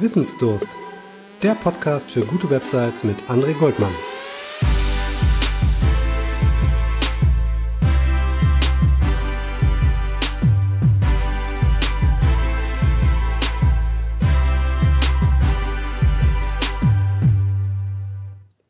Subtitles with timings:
[0.00, 0.68] Wissensdurst,
[1.42, 3.90] der Podcast für gute Websites mit André Goldmann.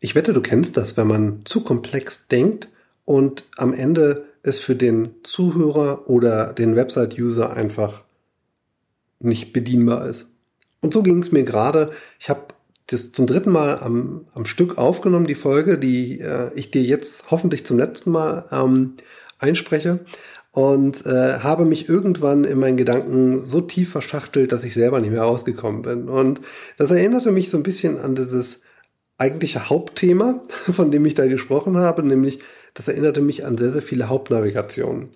[0.01, 2.69] Ich wette, du kennst das, wenn man zu komplex denkt
[3.05, 8.03] und am Ende es für den Zuhörer oder den Website-User einfach
[9.21, 10.30] nicht bedienbar ist.
[10.81, 11.93] Und so ging es mir gerade.
[12.19, 12.47] Ich habe
[12.87, 17.31] das zum dritten Mal am, am Stück aufgenommen, die Folge, die äh, ich dir jetzt
[17.31, 18.95] hoffentlich zum letzten Mal ähm,
[19.39, 20.01] einspreche.
[20.53, 25.13] Und äh, habe mich irgendwann in meinen Gedanken so tief verschachtelt, dass ich selber nicht
[25.13, 26.09] mehr rausgekommen bin.
[26.09, 26.41] Und
[26.77, 28.63] das erinnerte mich so ein bisschen an dieses
[29.17, 30.43] eigentliche Hauptthema,
[30.73, 32.41] von dem ich da gesprochen habe, nämlich
[32.75, 35.11] das erinnerte mich an sehr, sehr viele Hauptnavigationen.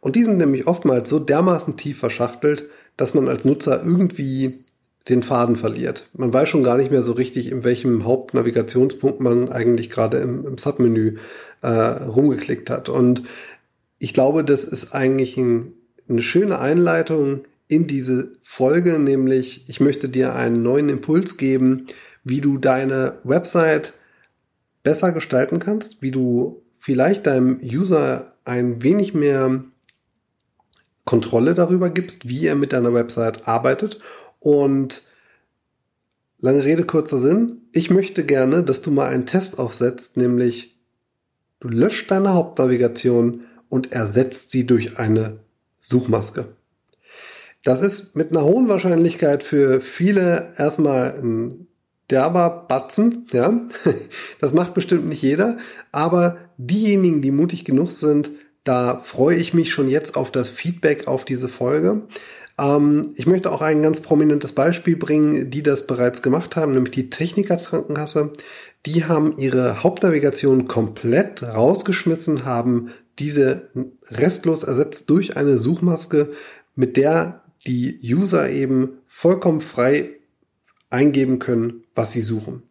[0.00, 4.64] Und die sind nämlich oftmals so dermaßen tief verschachtelt, dass man als Nutzer irgendwie
[5.08, 6.08] den Faden verliert.
[6.14, 10.46] Man weiß schon gar nicht mehr so richtig, in welchem Hauptnavigationspunkt man eigentlich gerade im,
[10.46, 11.16] im Submenü
[11.62, 12.88] äh, rumgeklickt hat.
[12.88, 13.22] Und
[13.98, 15.72] ich glaube, das ist eigentlich ein,
[16.08, 21.86] eine schöne Einleitung in diese Folge, nämlich ich möchte dir einen neuen Impuls geben,
[22.24, 23.94] wie du deine Website
[24.82, 29.64] besser gestalten kannst, wie du vielleicht deinem User ein wenig mehr
[31.04, 33.98] Kontrolle darüber gibst, wie er mit deiner Website arbeitet
[34.40, 35.02] und
[36.38, 37.62] lange Rede, kurzer Sinn.
[37.72, 40.76] Ich möchte gerne, dass du mal einen Test aufsetzt, nämlich
[41.60, 45.40] du löscht deine Hauptnavigation und ersetzt sie durch eine
[45.80, 46.46] Suchmaske.
[47.64, 51.66] Das ist mit einer hohen Wahrscheinlichkeit für viele erstmal ein
[52.08, 53.68] derber Batzen, ja.
[54.40, 55.58] Das macht bestimmt nicht jeder,
[55.92, 58.30] aber diejenigen, die mutig genug sind,
[58.64, 62.02] da freue ich mich schon jetzt auf das Feedback auf diese Folge.
[62.58, 66.92] Ähm, ich möchte auch ein ganz prominentes Beispiel bringen, die das bereits gemacht haben, nämlich
[66.92, 68.32] die Techniker Krankenkasse.
[68.86, 73.70] Die haben ihre Hauptnavigation komplett rausgeschmissen, haben diese
[74.10, 76.30] restlos ersetzt durch eine Suchmaske,
[76.74, 80.10] mit der die User eben vollkommen frei
[80.90, 82.62] eingeben können, was sie suchen.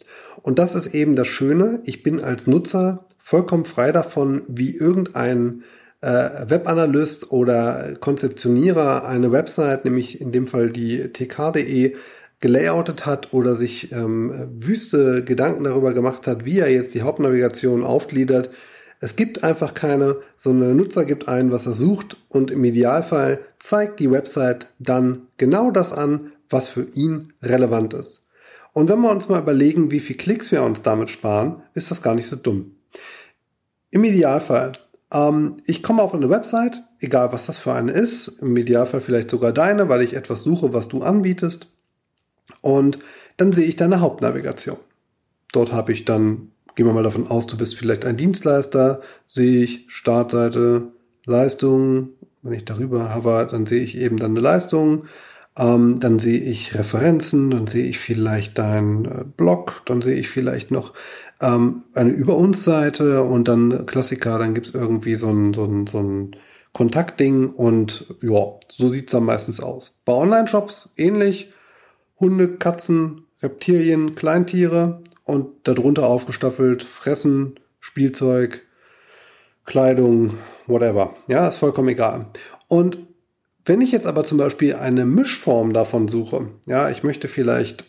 [0.42, 1.82] Und das ist eben das Schöne.
[1.86, 5.64] Ich bin als Nutzer vollkommen frei davon, wie irgendein
[6.02, 11.96] äh, Webanalyst oder Konzeptionierer eine Website, nämlich in dem Fall die tk.de,
[12.40, 17.84] gelayoutet hat oder sich ähm, wüste Gedanken darüber gemacht hat, wie er jetzt die Hauptnavigation
[17.84, 18.52] aufgliedert.
[19.00, 23.40] Es gibt einfach keine, sondern der Nutzer gibt ein, was er sucht und im Idealfall
[23.60, 28.28] zeigt die Website dann genau das an, was für ihn relevant ist.
[28.74, 32.04] Und wenn wir uns mal überlegen, wie viel Klicks wir uns damit sparen, ist das
[32.04, 32.76] gar nicht so dumm.
[33.90, 34.74] Im Idealfall
[35.12, 39.30] ähm, ich komme auf eine Website, egal was das für eine ist, im Idealfall vielleicht
[39.30, 41.68] sogar deine, weil ich etwas suche, was du anbietest.
[42.62, 43.00] Und
[43.38, 44.78] dann sehe ich deine Hauptnavigation.
[45.52, 49.64] Dort habe ich dann, gehen wir mal davon aus, du bist vielleicht ein Dienstleister, sehe
[49.64, 50.92] ich Startseite,
[51.26, 52.10] Leistung.
[52.42, 55.06] Wenn ich darüber habe, dann sehe ich eben dann eine Leistung.
[55.58, 60.30] Ähm, dann sehe ich Referenzen, dann sehe ich vielleicht deinen äh, Blog, dann sehe ich
[60.30, 60.94] vielleicht noch
[61.42, 65.88] ähm, eine Über uns Seite und dann Klassiker, dann gibt's irgendwie so ein, so ein,
[65.88, 66.36] so ein
[66.74, 70.00] Kontaktding und ja, so sieht's dann meistens aus.
[70.06, 71.52] Bei Online-Shops ähnlich.
[72.20, 78.64] Hunde, Katzen, Reptilien, Kleintiere und darunter aufgestaffelt Fressen, Spielzeug,
[79.66, 81.16] Kleidung, whatever.
[81.28, 82.28] Ja, ist vollkommen egal.
[82.68, 82.98] Und
[83.66, 87.86] wenn ich jetzt aber zum Beispiel eine Mischform davon suche, ja, ich möchte vielleicht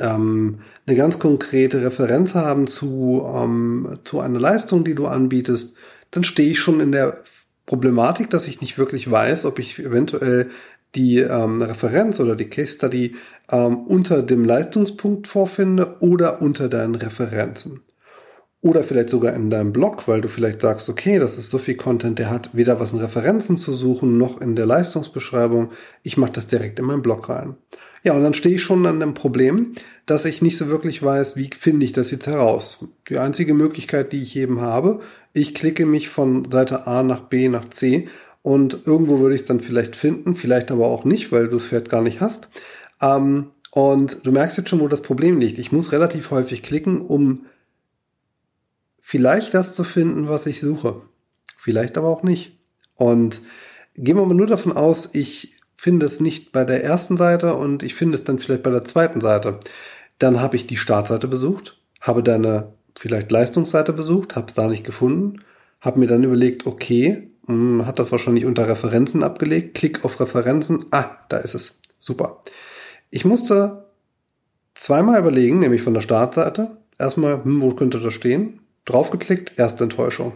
[0.00, 5.76] ähm, eine ganz konkrete Referenz haben zu, ähm, zu einer Leistung, die du anbietest,
[6.10, 7.22] dann stehe ich schon in der
[7.66, 10.50] Problematik, dass ich nicht wirklich weiß, ob ich eventuell
[10.94, 13.14] die ähm, Referenz oder die Case Study
[13.50, 17.82] ähm, unter dem Leistungspunkt vorfinde oder unter deinen Referenzen.
[18.62, 21.76] Oder vielleicht sogar in deinem Blog, weil du vielleicht sagst, okay, das ist so viel
[21.76, 25.70] Content, der hat weder was in Referenzen zu suchen, noch in der Leistungsbeschreibung.
[26.02, 27.56] Ich mache das direkt in meinen Blog rein.
[28.02, 29.74] Ja, und dann stehe ich schon an dem Problem,
[30.04, 32.84] dass ich nicht so wirklich weiß, wie finde ich das jetzt heraus.
[33.08, 35.00] Die einzige Möglichkeit, die ich eben habe,
[35.32, 38.08] ich klicke mich von Seite A nach B nach C
[38.42, 41.64] und irgendwo würde ich es dann vielleicht finden, vielleicht aber auch nicht, weil du es
[41.64, 42.50] vielleicht gar nicht hast.
[43.00, 45.58] Ähm, und du merkst jetzt schon, wo das Problem liegt.
[45.58, 47.46] Ich muss relativ häufig klicken, um
[49.00, 51.02] vielleicht das zu finden, was ich suche.
[51.56, 52.58] Vielleicht aber auch nicht.
[52.94, 53.40] Und
[53.94, 57.82] gehen wir mal nur davon aus, ich finde es nicht bei der ersten Seite und
[57.82, 59.58] ich finde es dann vielleicht bei der zweiten Seite.
[60.18, 64.84] Dann habe ich die Startseite besucht, habe deine vielleicht Leistungsseite besucht, habe es da nicht
[64.84, 65.42] gefunden,
[65.80, 70.86] habe mir dann überlegt, okay, hm, hat das wahrscheinlich unter Referenzen abgelegt, klick auf Referenzen,
[70.90, 72.42] ah, da ist es, super.
[73.10, 73.86] Ich musste
[74.74, 76.76] zweimal überlegen, nämlich von der Startseite.
[76.98, 78.60] Erstmal, hm, wo könnte das stehen?
[78.84, 80.32] Draufgeklickt, erste Enttäuschung.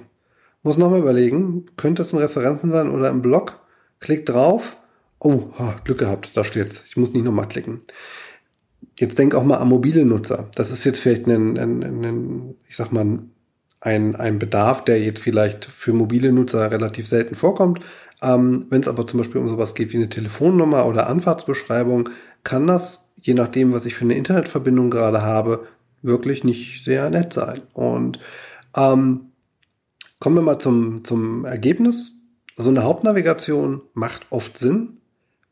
[0.62, 3.60] Muss nochmal überlegen, könnte es in Referenzen sein oder im Blog?
[4.00, 4.76] Klick drauf.
[5.18, 5.50] Oh,
[5.84, 6.84] Glück gehabt, da steht's.
[6.86, 7.82] Ich muss nicht nochmal klicken.
[8.98, 10.48] Jetzt denk auch mal an mobile Nutzer.
[10.54, 13.18] Das ist jetzt vielleicht ein, ein, ein ich sag mal,
[13.80, 17.80] ein, ein Bedarf, der jetzt vielleicht für mobile Nutzer relativ selten vorkommt.
[18.22, 22.08] Ähm, Wenn es aber zum Beispiel um sowas geht wie eine Telefonnummer oder Anfahrtsbeschreibung,
[22.42, 25.66] kann das, je nachdem, was ich für eine Internetverbindung gerade habe,
[26.04, 27.62] wirklich nicht sehr nett sein.
[27.72, 28.20] Und
[28.76, 29.32] ähm,
[30.20, 32.26] kommen wir mal zum, zum Ergebnis.
[32.54, 34.98] So eine Hauptnavigation macht oft Sinn,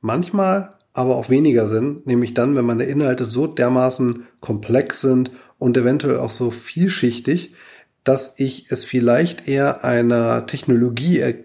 [0.00, 5.76] manchmal aber auch weniger Sinn, nämlich dann, wenn meine Inhalte so dermaßen komplex sind und
[5.76, 7.54] eventuell auch so vielschichtig,
[8.04, 11.44] dass ich es vielleicht eher einer Technologie, äh,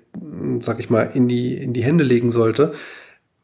[0.61, 2.73] sag ich mal, in die, in die Hände legen sollte,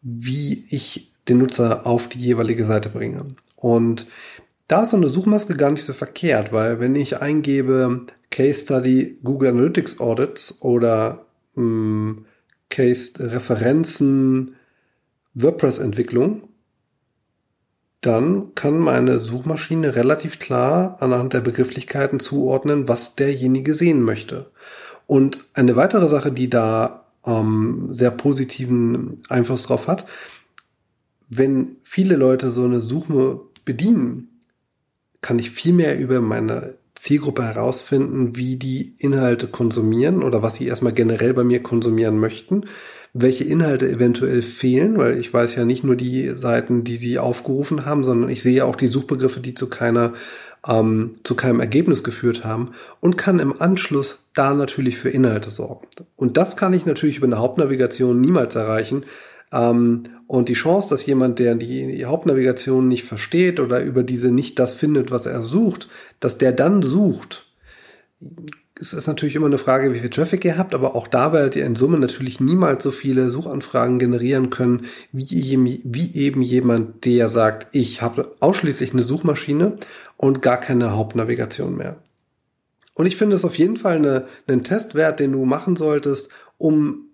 [0.01, 3.35] wie ich den Nutzer auf die jeweilige Seite bringe.
[3.55, 4.07] Und
[4.67, 9.19] da ist so eine Suchmaske gar nicht so verkehrt, weil wenn ich eingebe Case Study
[9.23, 11.25] Google Analytics Audits oder
[11.55, 12.25] mh, hm,
[12.69, 14.55] Case Referenzen
[15.35, 16.49] WordPress Entwicklung,
[18.01, 24.51] dann kann meine Suchmaschine relativ klar anhand der Begrifflichkeiten zuordnen, was derjenige sehen möchte.
[25.05, 30.05] Und eine weitere Sache, die da ähm, sehr positiven Einfluss drauf hat,
[31.29, 34.32] wenn viele Leute so eine Suche bedienen,
[35.23, 40.67] kann ich viel mehr über meine Zielgruppe herausfinden, wie die Inhalte konsumieren oder was sie
[40.67, 42.65] erstmal generell bei mir konsumieren möchten,
[43.13, 47.85] welche Inhalte eventuell fehlen, weil ich weiß ja nicht nur die Seiten, die sie aufgerufen
[47.85, 50.13] haben, sondern ich sehe auch die Suchbegriffe, die zu keiner
[50.67, 52.71] ähm, zu keinem Ergebnis geführt haben
[53.01, 55.87] und kann im Anschluss da natürlich für Inhalte sorgen.
[56.15, 59.03] Und das kann ich natürlich über eine Hauptnavigation niemals erreichen,
[59.53, 64.57] ähm, und die Chance, dass jemand, der die Hauptnavigation nicht versteht oder über diese nicht
[64.57, 65.87] das findet, was er sucht,
[66.19, 67.45] dass der dann sucht,
[68.79, 71.55] es ist natürlich immer eine Frage, wie viel Traffic ihr habt, aber auch da werdet
[71.55, 77.29] ihr in Summe natürlich niemals so viele Suchanfragen generieren können, wie, wie eben jemand, der
[77.29, 79.77] sagt, ich habe ausschließlich eine Suchmaschine
[80.17, 81.97] und gar keine Hauptnavigation mehr.
[82.95, 87.09] Und ich finde es auf jeden Fall eine, einen Testwert, den du machen solltest, um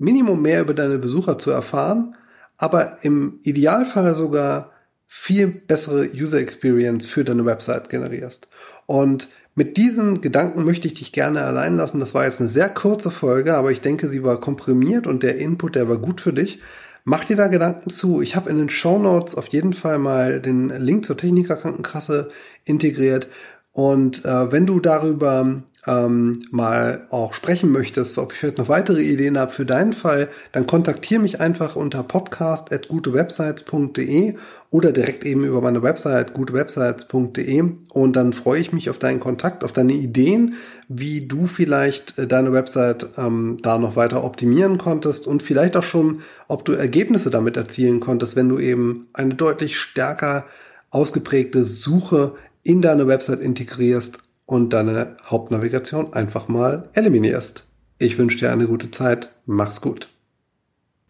[0.00, 2.16] Minimum mehr über deine Besucher zu erfahren,
[2.56, 4.72] aber im Idealfall sogar
[5.06, 8.48] viel bessere User Experience für deine Website generierst.
[8.86, 12.00] Und mit diesen Gedanken möchte ich dich gerne allein lassen.
[12.00, 15.36] Das war jetzt eine sehr kurze Folge, aber ich denke, sie war komprimiert und der
[15.36, 16.60] Input, der war gut für dich.
[17.04, 18.22] Mach dir da Gedanken zu.
[18.22, 22.30] Ich habe in den Show Notes auf jeden Fall mal den Link zur Technikerkrankenkasse
[22.64, 23.28] integriert.
[23.72, 29.00] Und äh, wenn du darüber ähm, mal auch sprechen möchtest, ob ich vielleicht noch weitere
[29.02, 34.34] Ideen habe für deinen Fall, dann kontaktiere mich einfach unter podcast.gutewebsites.de
[34.68, 39.64] oder direkt eben über meine Website gutewebsites.de und dann freue ich mich auf deinen Kontakt,
[39.64, 40.56] auf deine Ideen,
[40.88, 45.82] wie du vielleicht äh, deine Website ähm, da noch weiter optimieren konntest und vielleicht auch
[45.82, 50.44] schon, ob du Ergebnisse damit erzielen konntest, wenn du eben eine deutlich stärker
[50.90, 54.18] ausgeprägte Suche in deine Website integrierst
[54.50, 57.68] und deine Hauptnavigation einfach mal eliminierst.
[57.98, 59.34] Ich wünsche dir eine gute Zeit.
[59.46, 60.08] Mach's gut.